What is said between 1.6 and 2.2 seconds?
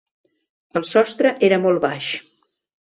molt baix.